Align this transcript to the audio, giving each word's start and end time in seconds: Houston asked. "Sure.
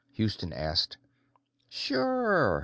Houston 0.13 0.51
asked. 0.51 0.97
"Sure. 1.69 2.59